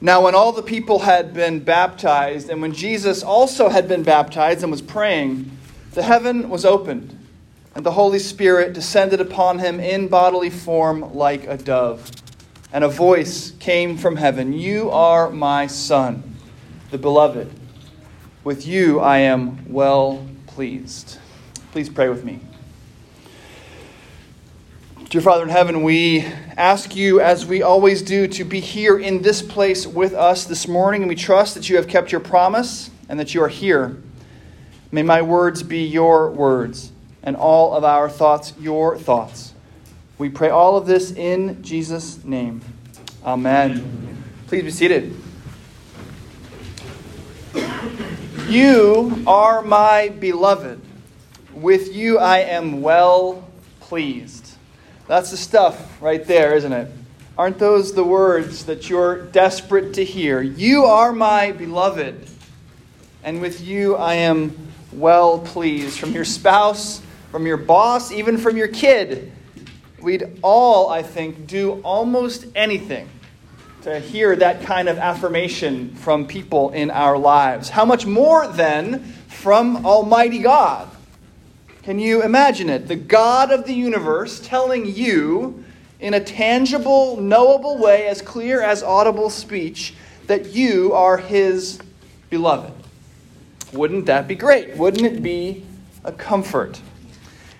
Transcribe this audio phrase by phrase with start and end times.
[0.00, 4.62] Now, when all the people had been baptized, and when Jesus also had been baptized
[4.62, 5.50] and was praying,
[5.92, 7.18] the heaven was opened,
[7.74, 12.10] and the Holy Spirit descended upon him in bodily form like a dove.
[12.72, 16.36] And a voice came from heaven You are my Son,
[16.90, 17.50] the beloved.
[18.44, 21.18] With you I am well pleased.
[21.72, 22.40] Please pray with me.
[25.08, 26.22] Dear Father in heaven, we
[26.56, 30.66] ask you, as we always do, to be here in this place with us this
[30.66, 34.02] morning, and we trust that you have kept your promise and that you are here.
[34.90, 36.90] May my words be your words,
[37.22, 39.54] and all of our thoughts your thoughts.
[40.18, 42.60] We pray all of this in Jesus' name.
[43.24, 44.24] Amen.
[44.48, 45.14] Please be seated.
[48.48, 50.80] You are my beloved.
[51.54, 53.48] With you I am well
[53.78, 54.45] pleased.
[55.08, 56.90] That's the stuff right there, isn't it?
[57.38, 60.40] Aren't those the words that you're desperate to hear?
[60.40, 62.28] You are my beloved,
[63.22, 64.56] and with you I am
[64.92, 65.98] well pleased.
[65.98, 69.32] From your spouse, from your boss, even from your kid.
[70.00, 73.08] We'd all, I think, do almost anything
[73.82, 77.68] to hear that kind of affirmation from people in our lives.
[77.68, 80.88] How much more, then, from Almighty God?
[81.86, 82.88] Can you imagine it?
[82.88, 85.62] The God of the universe telling you
[86.00, 89.94] in a tangible, knowable way, as clear as audible speech,
[90.26, 91.78] that you are his
[92.28, 92.72] beloved.
[93.72, 94.76] Wouldn't that be great?
[94.76, 95.64] Wouldn't it be
[96.02, 96.80] a comfort?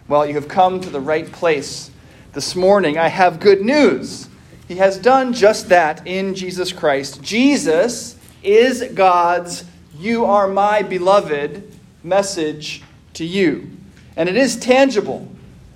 [0.08, 1.92] Well, you have come to the right place.
[2.32, 4.28] This morning, I have good news.
[4.66, 7.22] He has done just that in Jesus Christ.
[7.22, 9.62] Jesus is God's,
[9.97, 12.82] you are my beloved message
[13.14, 13.75] to you.
[14.17, 15.28] And it is tangible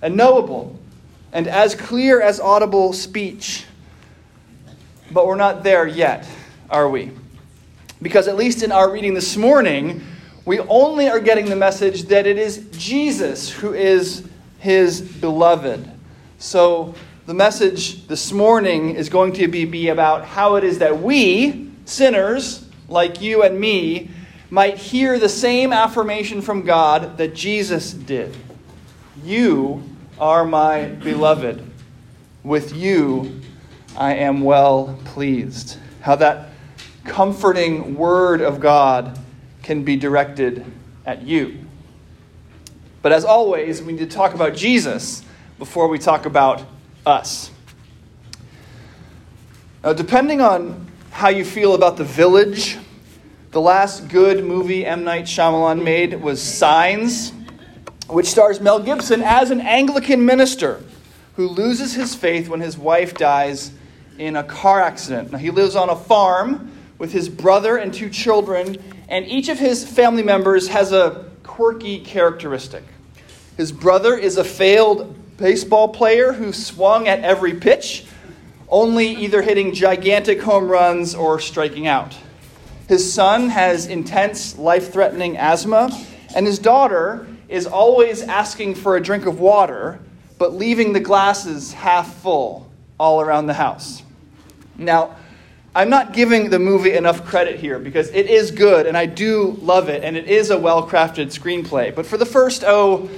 [0.03, 0.79] and knowable
[1.33, 3.65] and as clear as audible speech.
[5.11, 6.29] But we're not there yet,
[6.69, 7.11] are we?
[8.03, 10.03] Because at least in our reading this morning,
[10.45, 14.27] we only are getting the message that it is Jesus who is
[14.59, 15.89] his beloved.
[16.39, 16.95] So
[17.27, 21.71] the message this morning is going to be, be about how it is that we,
[21.85, 24.11] sinners like you and me,
[24.51, 28.37] might hear the same affirmation from God that Jesus did
[29.25, 29.83] You
[30.19, 31.65] are my beloved.
[32.43, 33.41] With you
[33.97, 35.79] I am well pleased.
[36.01, 36.51] How that
[37.05, 39.19] comforting word of God
[39.63, 40.65] can be directed
[41.07, 41.59] at you.
[43.03, 45.25] But as always, we need to talk about Jesus
[45.59, 46.65] before we talk about
[47.05, 47.51] us.
[49.83, 52.79] Now, depending on how you feel about the village,
[53.51, 55.03] the last good movie M.
[55.03, 57.33] Night Shyamalan made was Signs,
[58.09, 60.81] which stars Mel Gibson as an Anglican minister
[61.35, 63.73] who loses his faith when his wife dies
[64.19, 65.33] in a car accident.
[65.33, 68.77] Now, he lives on a farm with his brother and two children,
[69.09, 72.85] and each of his family members has a quirky characteristic.
[73.57, 78.07] His brother is a failed baseball player who swung at every pitch,
[78.69, 82.15] only either hitting gigantic home runs or striking out.
[82.91, 85.97] His son has intense, life threatening asthma,
[86.35, 90.01] and his daughter is always asking for a drink of water,
[90.39, 92.69] but leaving the glasses half full
[92.99, 94.03] all around the house.
[94.77, 95.15] Now,
[95.73, 99.57] I'm not giving the movie enough credit here because it is good and I do
[99.63, 101.95] love it and it is a well crafted screenplay.
[101.95, 103.09] But for the first, oh,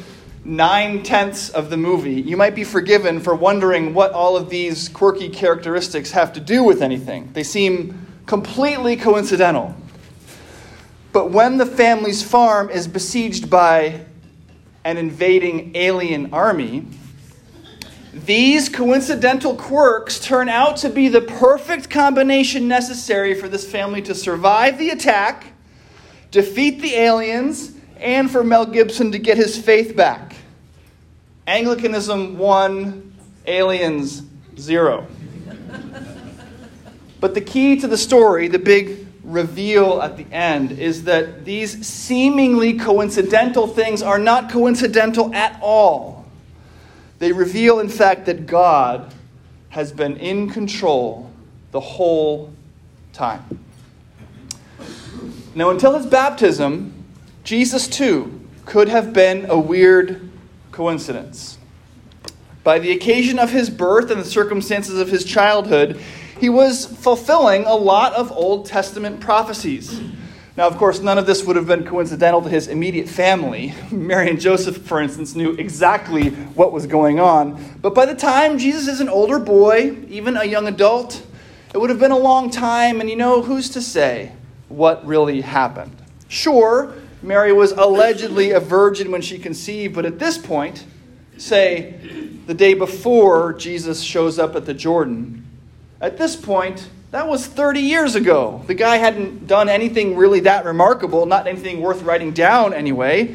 [0.45, 4.91] nine tenths of the movie, you might be forgiven for wondering what all of these
[4.91, 7.31] quirky characteristics have to do with anything.
[7.33, 9.75] They seem completely coincidental.
[11.13, 14.07] But when the family's farm is besieged by
[14.85, 16.87] an invading alien army,
[18.13, 24.15] these coincidental quirks turn out to be the perfect combination necessary for this family to
[24.15, 25.47] survive the attack,
[26.31, 30.37] defeat the aliens, and for Mel Gibson to get his faith back.
[31.47, 33.15] Anglicanism 1,
[33.47, 34.23] aliens
[34.59, 35.07] 0.
[37.23, 41.87] But the key to the story, the big reveal at the end, is that these
[41.87, 46.27] seemingly coincidental things are not coincidental at all.
[47.21, 49.15] They reveal, in fact, that God
[49.69, 51.31] has been in control
[51.71, 52.53] the whole
[53.13, 53.61] time.
[55.55, 57.05] Now, until his baptism,
[57.45, 60.29] Jesus too could have been a weird
[60.73, 61.57] coincidence.
[62.65, 66.01] By the occasion of his birth and the circumstances of his childhood,
[66.43, 70.01] he was fulfilling a lot of Old Testament prophecies.
[70.57, 73.73] Now, of course, none of this would have been coincidental to his immediate family.
[73.93, 77.79] Mary and Joseph, for instance, knew exactly what was going on.
[77.81, 81.25] But by the time Jesus is an older boy, even a young adult,
[81.75, 84.33] It would have been a long time, and you know, who's to say
[84.69, 85.97] what really happened?
[86.27, 86.93] Sure,
[87.23, 90.85] Mary was allegedly a virgin when she conceived, but at this point,
[91.39, 91.95] say
[92.47, 95.43] the day before Jesus shows up at the Jordan,
[96.03, 98.63] at this point, that was 30 years ago.
[98.67, 103.29] The guy hadn't done anything really that remarkable, not anything worth writing down anyway,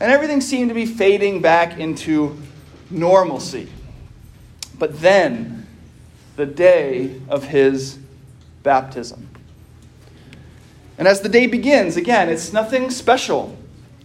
[0.00, 2.36] and everything seemed to be fading back into
[2.90, 3.68] normalcy.
[4.78, 5.66] But then,
[6.36, 7.98] the day of his
[8.62, 9.28] baptism.
[10.98, 13.56] And as the day begins, again, it's nothing special.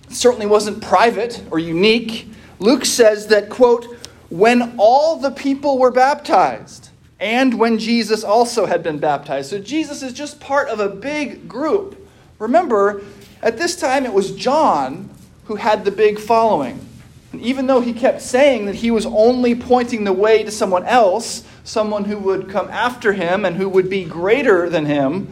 [0.08, 2.32] It certainly wasn't private or unique.
[2.60, 3.86] Luke says that, quote,
[4.30, 6.89] when all the people were baptized,
[7.20, 9.50] and when Jesus also had been baptized.
[9.50, 12.08] So Jesus is just part of a big group.
[12.38, 13.02] Remember,
[13.42, 15.10] at this time it was John
[15.46, 16.86] who had the big following.
[17.32, 20.86] And even though he kept saying that he was only pointing the way to someone
[20.86, 25.28] else, someone who would come after him and who would be greater than him,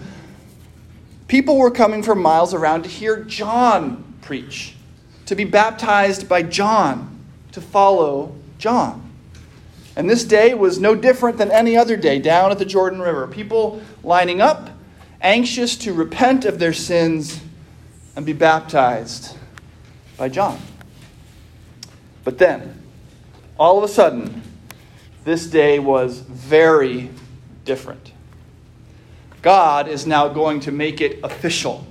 [1.28, 4.76] People were coming from miles around to hear John preach,
[5.26, 7.20] to be baptized by John,
[7.52, 9.07] to follow John.
[9.98, 13.26] And this day was no different than any other day down at the Jordan River.
[13.26, 14.70] People lining up,
[15.22, 17.42] anxious to repent of their sins
[18.16, 19.36] and be baptized
[20.16, 20.60] by John.
[22.24, 22.80] But then,
[23.58, 24.44] all of a sudden,
[25.24, 27.10] this day was very
[27.66, 28.12] different.
[29.42, 31.88] God is now going to make it official.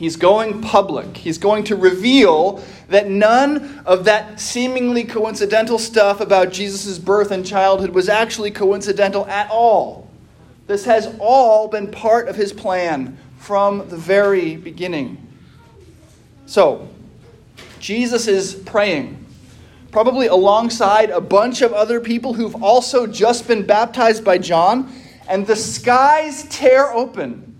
[0.00, 1.14] He's going public.
[1.14, 7.44] He's going to reveal that none of that seemingly coincidental stuff about Jesus' birth and
[7.44, 10.08] childhood was actually coincidental at all.
[10.66, 15.18] This has all been part of his plan from the very beginning.
[16.46, 16.88] So,
[17.78, 19.22] Jesus is praying,
[19.92, 24.90] probably alongside a bunch of other people who've also just been baptized by John
[25.28, 27.59] and the skies tear open,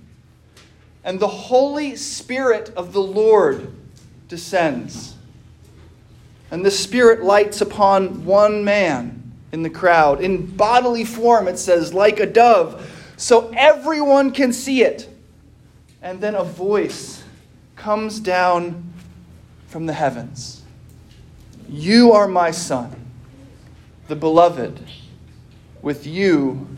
[1.04, 3.72] and the Holy Spirit of the Lord
[4.28, 5.14] descends.
[6.50, 10.20] And the Spirit lights upon one man in the crowd.
[10.20, 15.08] In bodily form, it says, like a dove, so everyone can see it.
[16.02, 17.22] And then a voice
[17.76, 18.92] comes down
[19.66, 20.62] from the heavens
[21.68, 22.94] You are my Son,
[24.08, 24.80] the beloved.
[25.82, 26.68] With you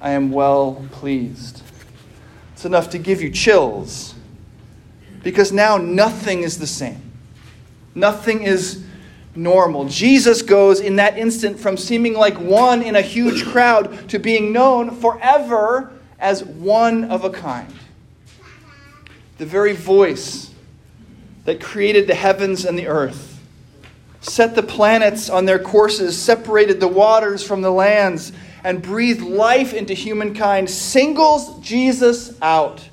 [0.00, 1.62] I am well pleased.
[2.62, 4.14] It's enough to give you chills
[5.24, 7.10] because now nothing is the same.
[7.92, 8.84] Nothing is
[9.34, 9.86] normal.
[9.88, 14.52] Jesus goes in that instant from seeming like one in a huge crowd to being
[14.52, 17.74] known forever as one of a kind.
[19.38, 20.52] The very voice
[21.44, 23.31] that created the heavens and the earth,
[24.22, 28.32] set the planets on their courses, separated the waters from the lands,
[28.64, 32.88] and breathed life into humankind, singles Jesus out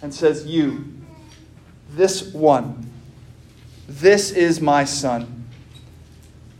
[0.00, 0.84] and says, You,
[1.90, 2.90] this one,
[3.86, 5.46] this is my son.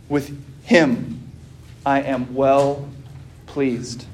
[0.07, 1.31] With him
[1.85, 2.87] I am well
[3.47, 4.05] pleased.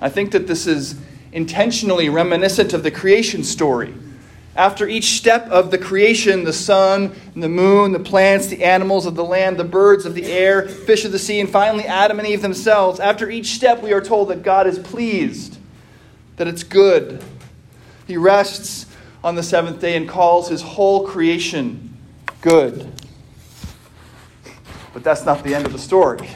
[0.00, 0.96] I think that this is
[1.32, 3.94] intentionally reminiscent of the creation story
[4.58, 9.14] after each step of the creation the sun, the moon, the plants, the animals of
[9.14, 12.26] the land, the birds of the air, fish of the sea, and finally Adam and
[12.26, 15.58] Eve themselves after each step, we are told that God is pleased,
[16.36, 17.22] that it's good.
[18.08, 18.86] He rests
[19.22, 21.96] on the seventh day and calls his whole creation
[22.40, 22.92] good.
[24.92, 26.28] But that's not the end of the story.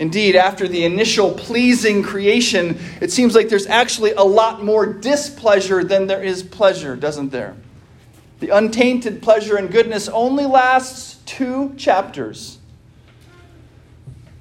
[0.00, 5.84] Indeed, after the initial pleasing creation, it seems like there's actually a lot more displeasure
[5.84, 7.54] than there is pleasure, doesn't there?
[8.38, 12.56] The untainted pleasure and goodness only lasts two chapters.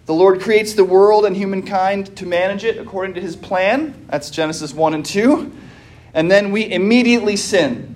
[0.05, 4.07] The Lord creates the world and humankind to manage it according to his plan.
[4.09, 5.51] That's Genesis 1 and 2.
[6.13, 7.95] And then we immediately sin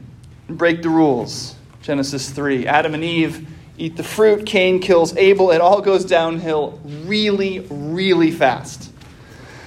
[0.49, 1.55] and break the rules.
[1.81, 2.67] Genesis 3.
[2.67, 4.45] Adam and Eve eat the fruit.
[4.45, 5.51] Cain kills Abel.
[5.51, 8.91] It all goes downhill really, really fast.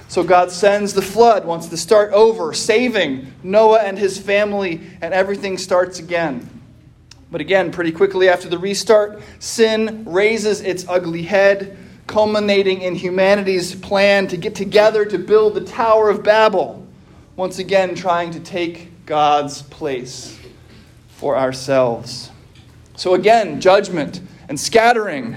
[0.09, 5.13] So God sends the flood, wants to start over, saving Noah and his family, and
[5.13, 6.49] everything starts again.
[7.31, 13.75] But again, pretty quickly after the restart, sin raises its ugly head, culminating in humanity's
[13.75, 16.87] plan to get together to build the Tower of Babel,
[17.35, 20.39] once again trying to take God's place
[21.09, 22.31] for ourselves.
[22.97, 25.37] So again, judgment and scattering.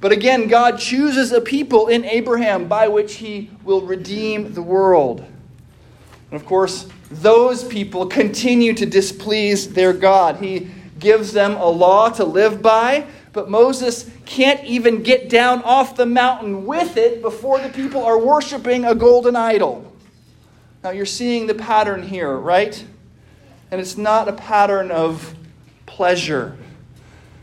[0.00, 5.20] But again, God chooses a people in Abraham by which he will redeem the world.
[5.20, 10.36] And of course, those people continue to displease their God.
[10.36, 15.96] He gives them a law to live by, but Moses can't even get down off
[15.96, 19.92] the mountain with it before the people are worshiping a golden idol.
[20.82, 22.82] Now you're seeing the pattern here, right?
[23.70, 25.34] And it's not a pattern of
[25.86, 26.56] pleasure.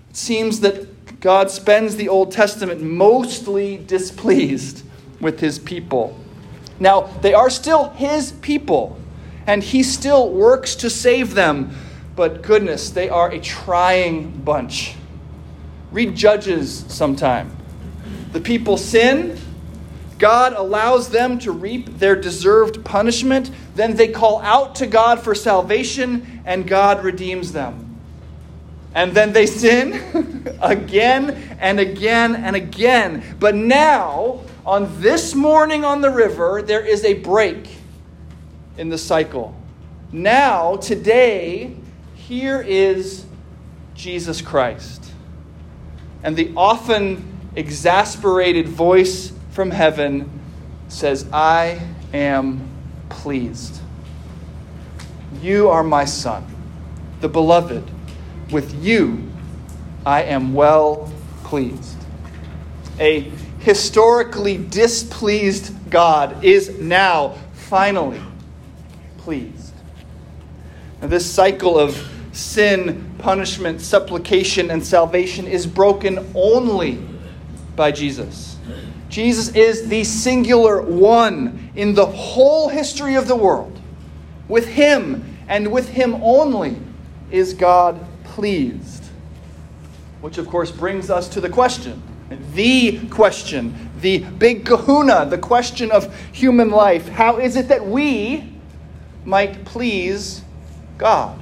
[0.09, 4.83] It seems that God spends the Old Testament mostly displeased
[5.19, 6.17] with his people.
[6.79, 8.97] Now, they are still his people,
[9.45, 11.75] and he still works to save them,
[12.15, 14.95] but goodness, they are a trying bunch.
[15.91, 17.55] Read Judges sometime.
[18.31, 19.37] The people sin,
[20.19, 23.51] God allows them to reap their deserved punishment.
[23.75, 27.88] Then they call out to God for salvation, and God redeems them.
[28.96, 33.24] And then they sin again and again and again.
[33.39, 37.67] But now, on this morning on the river, there is a break
[38.77, 39.55] in the cycle.
[40.12, 41.75] Now, today,
[42.15, 43.25] here is
[43.96, 45.12] Jesus Christ.
[46.24, 50.39] And the often exasperated voice from heaven
[50.88, 51.81] says, I
[52.13, 52.67] am
[53.10, 53.79] pleased.
[55.41, 56.46] You are my son,
[57.22, 57.89] the beloved.
[58.51, 59.29] With you
[60.06, 61.12] I am well
[61.44, 61.98] pleased.
[63.00, 68.22] A historically displeased God is now finally
[69.18, 69.74] pleased.
[71.01, 77.00] Now, this cycle of sin, punishment, supplication, and salvation is broken only
[77.75, 78.58] by Jesus.
[79.10, 83.79] Jesus is the singular one in the whole history of the world.
[84.48, 86.77] With him and with him only
[87.32, 88.06] is God
[88.39, 89.03] pleased.
[90.22, 92.01] Which, of course, brings us to the question
[92.53, 97.10] the question, the big kahuna, the question of human life.
[97.10, 98.53] How is it that we
[99.25, 100.43] might please
[101.00, 101.39] God?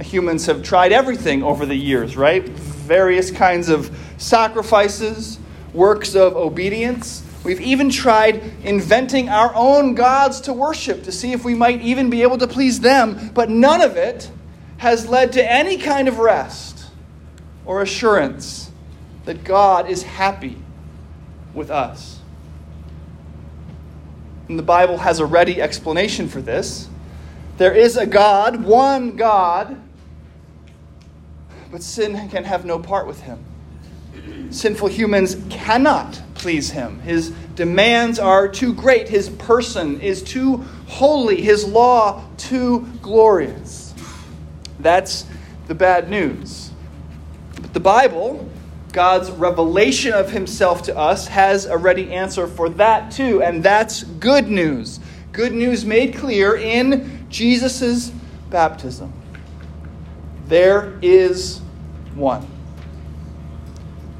[0.00, 2.48] Humans have tried everything over the years, right?
[2.48, 5.40] Various kinds of sacrifices,
[5.74, 7.24] works of obedience.
[7.42, 12.08] We've even tried inventing our own gods to worship to see if we might even
[12.08, 14.30] be able to please them, but none of it
[14.78, 16.86] has led to any kind of rest
[17.64, 18.70] or assurance
[19.24, 20.56] that God is happy
[21.54, 22.20] with us.
[24.48, 26.88] And the Bible has a ready explanation for this.
[27.56, 29.80] There is a God, one God,
[31.72, 33.44] but sin can have no part with him.
[34.50, 37.00] Sinful humans cannot please him.
[37.00, 39.08] His demands are too great.
[39.08, 41.42] His person is too holy.
[41.42, 43.85] His law too glorious.
[44.86, 45.24] That's
[45.66, 46.70] the bad news.
[47.60, 48.48] But the Bible,
[48.92, 54.04] God's revelation of himself to us, has a ready answer for that too, and that's
[54.04, 55.00] good news.
[55.32, 58.12] Good news made clear in Jesus'
[58.48, 59.12] baptism.
[60.46, 61.58] There is
[62.14, 62.46] one.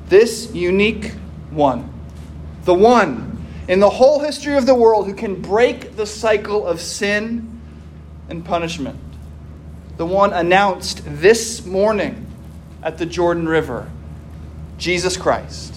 [0.08, 1.12] This unique
[1.50, 1.94] one.
[2.64, 6.80] The one in the whole history of the world who can break the cycle of
[6.80, 7.60] sin
[8.28, 8.98] and punishment
[9.96, 12.26] the one announced this morning
[12.82, 13.90] at the Jordan River
[14.78, 15.74] Jesus Christ.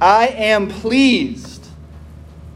[0.00, 1.64] I am pleased,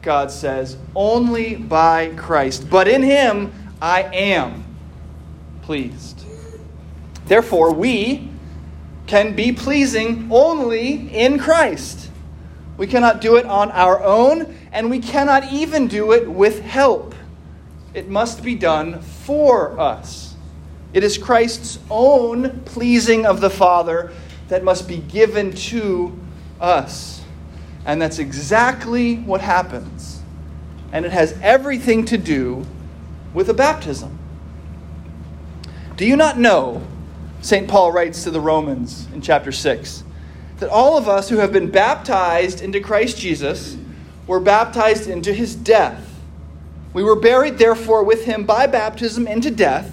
[0.03, 2.69] God says, only by Christ.
[2.69, 4.65] But in him I am
[5.63, 6.25] pleased.
[7.27, 8.29] Therefore, we
[9.07, 12.11] can be pleasing only in Christ.
[12.77, 17.15] We cannot do it on our own, and we cannot even do it with help.
[17.95, 20.26] It must be done for us.
[20.97, 24.15] It is Christ's own pleasing of the Father
[24.49, 26.19] that must be given to
[26.59, 27.23] us.
[27.85, 30.23] And that's exactly what happens.
[30.93, 32.65] And it has everything to do
[33.35, 34.19] with a baptism.
[35.99, 36.83] Do you not know,
[37.43, 37.69] St.
[37.69, 40.03] Paul writes to the Romans in chapter 6,
[40.61, 43.77] that all of us who have been baptized into Christ Jesus
[44.27, 46.19] were baptized into his death?
[46.95, 49.93] We were buried, therefore, with him by baptism into death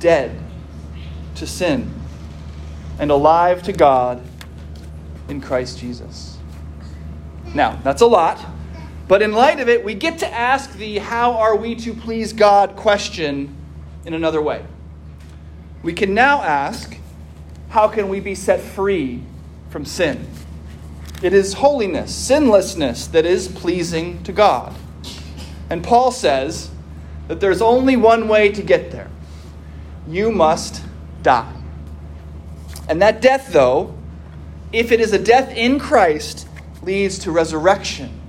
[0.00, 0.36] dead
[1.36, 1.94] to sin
[2.98, 4.22] and alive to God
[5.28, 6.38] in Christ Jesus.
[7.54, 8.44] Now, that's a lot,
[9.08, 12.32] but in light of it, we get to ask the how are we to please
[12.32, 13.54] God question
[14.04, 14.64] in another way.
[15.82, 16.96] We can now ask,
[17.70, 19.22] how can we be set free
[19.70, 20.26] from sin?
[21.22, 24.74] It is holiness, sinlessness that is pleasing to God.
[25.68, 26.70] And Paul says
[27.28, 29.09] that there's only one way to get there
[30.08, 30.82] you must
[31.22, 31.52] die.
[32.88, 33.94] And that death, though,
[34.72, 36.48] if it is a death in Christ,
[36.82, 38.20] leads to resurrection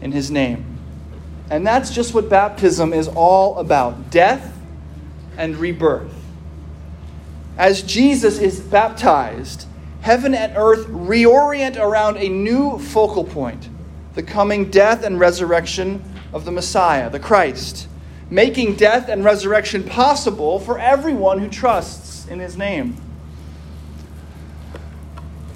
[0.00, 0.78] in his name.
[1.50, 4.56] And that's just what baptism is all about death
[5.36, 6.12] and rebirth.
[7.56, 9.66] As Jesus is baptized,
[10.00, 13.68] heaven and earth reorient around a new focal point
[14.14, 16.00] the coming death and resurrection
[16.32, 17.88] of the Messiah, the Christ,
[18.34, 22.96] making death and resurrection possible for everyone who trusts in his name.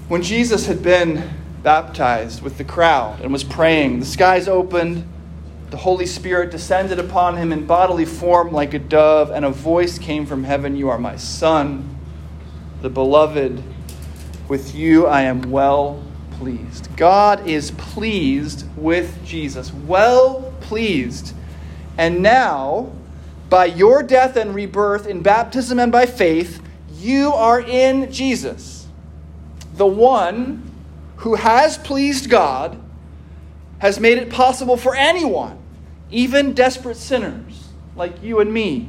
[0.06, 1.28] When Jesus had been
[1.64, 5.04] baptized with the crowd and was praying, the skies opened,
[5.70, 9.99] the Holy Spirit descended upon him in bodily form like a dove, and a voice
[9.99, 11.99] came from heaven You are my Son,
[12.80, 13.61] the beloved.
[14.49, 16.00] With you I am well
[16.38, 16.97] pleased.
[16.97, 21.35] God is pleased with Jesus, well pleased.
[21.98, 22.92] And now,
[23.50, 26.62] by your death and rebirth in baptism and by faith,
[26.94, 28.86] you are in Jesus,
[29.74, 30.70] the one
[31.16, 32.80] who has pleased God,
[33.78, 35.58] has made it possible for anyone,
[36.10, 38.88] even desperate sinners like you and me,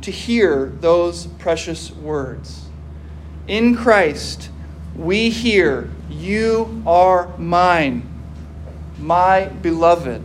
[0.00, 2.66] to hear those precious words.
[3.46, 4.50] In Christ,
[4.96, 8.08] we hear, You are mine,
[8.98, 10.22] my beloved.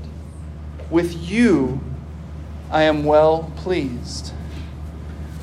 [0.89, 1.81] With you,
[2.71, 4.33] I am well pleased.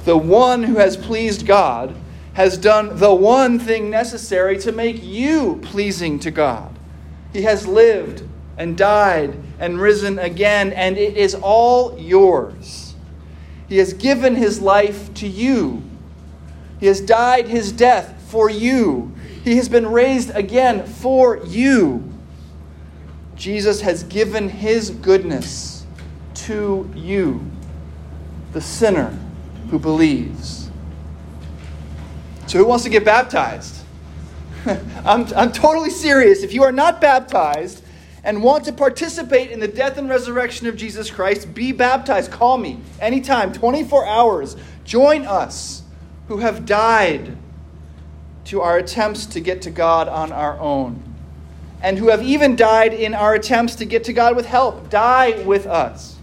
[0.04, 1.94] The one who has pleased God
[2.34, 6.78] has done the one thing necessary to make you pleasing to God.
[7.32, 8.22] He has lived
[8.56, 12.94] and died and risen again, and it is all yours.
[13.68, 15.82] He has given his life to you.
[16.78, 19.12] He has died his death for you.
[19.42, 22.04] He has been raised again for you.
[23.34, 25.75] Jesus has given his goodness
[26.36, 27.44] to you,
[28.52, 29.18] the sinner
[29.70, 30.70] who believes.
[32.46, 33.82] So, who wants to get baptized?
[35.04, 36.42] I'm, I'm totally serious.
[36.42, 37.82] If you are not baptized
[38.24, 42.30] and want to participate in the death and resurrection of Jesus Christ, be baptized.
[42.30, 44.56] Call me anytime, 24 hours.
[44.84, 45.82] Join us
[46.28, 47.36] who have died
[48.46, 51.02] to our attempts to get to God on our own,
[51.82, 54.88] and who have even died in our attempts to get to God with help.
[54.88, 56.15] Die with us,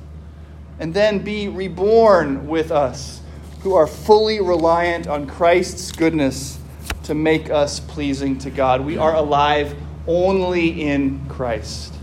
[0.80, 3.22] and then be reborn with us
[3.62, 6.60] who are fully reliant on Christ's goodness
[7.04, 8.82] to make us pleasing to God.
[8.82, 9.76] We are alive
[10.08, 11.94] only in Christ.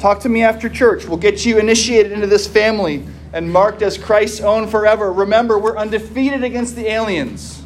[0.00, 1.06] Talk to me after church.
[1.06, 5.12] We'll get you initiated into this family and marked as Christ's own forever.
[5.12, 7.62] Remember, we're undefeated against the aliens.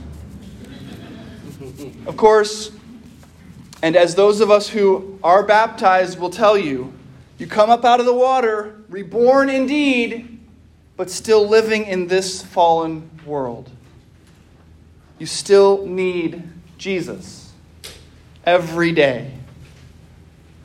[2.06, 2.72] Of course,
[3.82, 6.92] and as those of us who are baptized will tell you,
[7.42, 10.38] you come up out of the water, reborn indeed,
[10.96, 13.68] but still living in this fallen world.
[15.18, 16.44] You still need
[16.78, 17.50] Jesus
[18.46, 19.34] every day.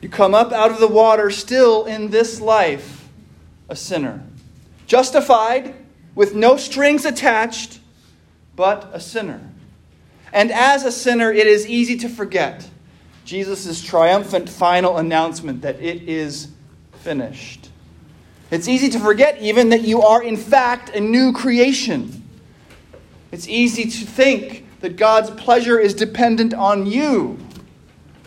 [0.00, 3.08] You come up out of the water still in this life
[3.68, 4.22] a sinner.
[4.86, 5.74] Justified
[6.14, 7.80] with no strings attached,
[8.54, 9.40] but a sinner.
[10.32, 12.70] And as a sinner, it is easy to forget
[13.24, 16.52] Jesus' triumphant final announcement that it is
[17.00, 17.70] finished.
[18.50, 22.24] It's easy to forget, even, that you are, in fact, a new creation.
[23.30, 27.38] It's easy to think that God's pleasure is dependent on you.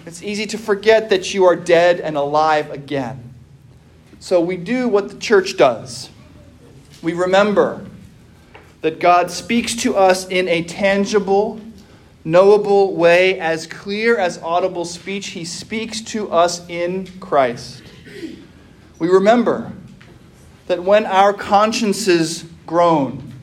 [0.05, 3.33] It's easy to forget that you are dead and alive again.
[4.19, 6.09] So we do what the church does.
[7.01, 7.85] We remember
[8.81, 11.59] that God speaks to us in a tangible,
[12.23, 15.27] knowable way, as clear as audible speech.
[15.27, 17.80] He speaks to us in Christ.
[19.01, 19.71] We remember
[20.67, 23.33] that when our consciences groan,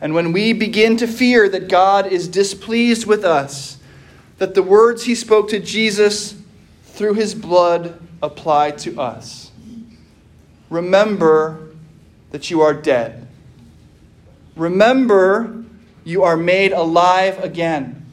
[0.00, 3.76] and when we begin to fear that God is displeased with us,
[4.38, 6.34] that the words he spoke to Jesus
[6.84, 9.50] through his blood apply to us.
[10.70, 11.68] Remember
[12.30, 13.28] that you are dead.
[14.56, 15.64] Remember
[16.02, 18.06] you are made alive again.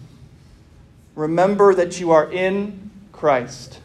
[1.16, 3.80] remember that you are in Christ.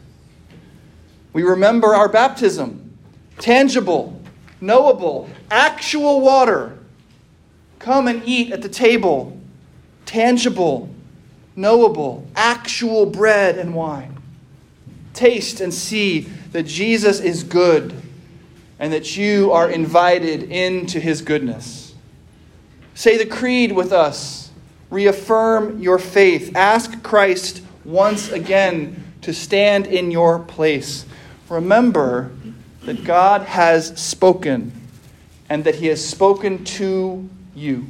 [1.32, 2.85] We remember our baptism,
[3.38, 4.20] tangible,
[4.60, 6.78] knowable, actual water.
[7.78, 9.38] Come and eat at the table,
[10.06, 10.88] tangible,
[11.54, 14.18] knowable, actual bread and wine.
[15.12, 16.20] Taste and see
[16.52, 17.94] that Jesus is good
[18.78, 21.94] and that you are invited into his goodness.
[22.94, 24.50] Say the creed with us.
[24.90, 26.54] Reaffirm your faith.
[26.54, 31.06] Ask Christ once again to stand in your place.
[31.48, 32.30] Remember
[32.86, 34.72] that God has spoken
[35.48, 37.86] and that he has spoken to you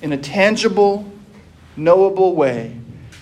[0.00, 1.10] in a tangible,
[1.76, 2.78] knowable way,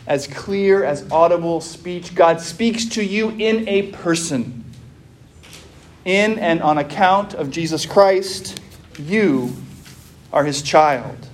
[0.06, 2.14] as clear as audible speech.
[2.14, 4.64] God speaks to you in a person.
[6.04, 8.60] In and on account of Jesus Christ,
[8.98, 9.52] you
[10.32, 11.28] are his child,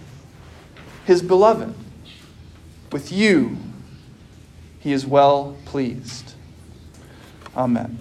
[1.04, 1.74] his beloved.
[2.92, 3.58] With you,
[4.78, 6.34] he is well pleased.
[7.54, 7.98] Amen.